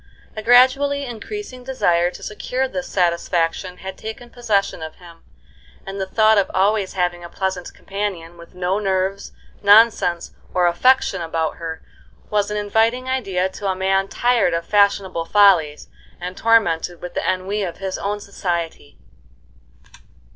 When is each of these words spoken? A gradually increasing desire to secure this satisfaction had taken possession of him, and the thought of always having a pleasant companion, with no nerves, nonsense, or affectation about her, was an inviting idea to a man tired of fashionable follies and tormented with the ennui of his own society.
A 0.35 0.41
gradually 0.41 1.05
increasing 1.05 1.63
desire 1.63 2.09
to 2.09 2.23
secure 2.23 2.67
this 2.67 2.87
satisfaction 2.87 3.77
had 3.77 3.99
taken 3.99 4.31
possession 4.31 4.81
of 4.81 4.95
him, 4.95 5.21
and 5.85 6.01
the 6.01 6.07
thought 6.07 6.39
of 6.39 6.49
always 6.55 6.93
having 6.93 7.23
a 7.23 7.29
pleasant 7.29 7.71
companion, 7.75 8.35
with 8.35 8.55
no 8.55 8.79
nerves, 8.79 9.31
nonsense, 9.61 10.33
or 10.55 10.67
affectation 10.67 11.21
about 11.21 11.57
her, 11.57 11.83
was 12.31 12.49
an 12.49 12.57
inviting 12.57 13.07
idea 13.07 13.47
to 13.49 13.67
a 13.67 13.75
man 13.75 14.07
tired 14.07 14.55
of 14.55 14.65
fashionable 14.65 15.25
follies 15.25 15.87
and 16.19 16.35
tormented 16.35 16.99
with 16.99 17.13
the 17.13 17.23
ennui 17.31 17.61
of 17.61 17.77
his 17.77 17.99
own 17.99 18.19
society. 18.19 18.97